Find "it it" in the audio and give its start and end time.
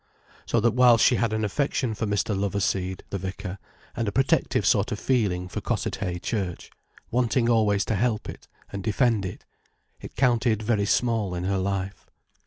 9.27-10.15